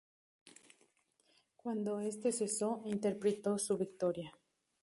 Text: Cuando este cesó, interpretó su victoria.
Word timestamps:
Cuando 1.55 1.99
este 1.99 2.31
cesó, 2.31 2.81
interpretó 2.85 3.59
su 3.59 3.77
victoria. 3.77 4.33